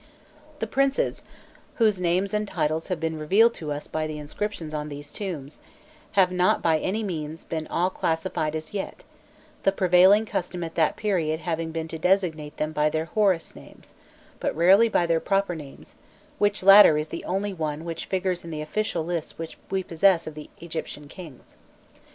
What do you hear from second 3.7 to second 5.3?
us by the inscriptions on these